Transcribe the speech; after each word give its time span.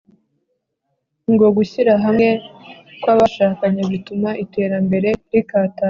Ngo 1.33 1.47
gushyira 1.57 1.93
hamwe 2.03 2.27
kw’abashakanye 3.01 3.81
bituma 3.91 4.29
iterambere 4.43 5.09
rikataza 5.33 5.79